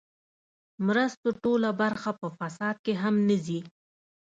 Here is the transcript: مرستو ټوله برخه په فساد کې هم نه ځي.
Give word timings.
مرستو 0.85 1.29
ټوله 1.43 1.69
برخه 1.81 2.11
په 2.21 2.27
فساد 2.37 2.75
کې 2.85 2.93
هم 3.01 3.15
نه 3.27 3.37
ځي. 3.45 3.59